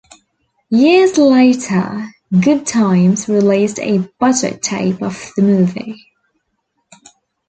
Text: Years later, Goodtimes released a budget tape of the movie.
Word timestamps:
Years 0.71 1.19
later, 1.19 2.07
Goodtimes 2.33 3.27
released 3.27 3.77
a 3.77 3.99
budget 4.19 4.63
tape 4.63 4.99
of 5.03 5.29
the 5.35 5.43
movie. 5.43 6.07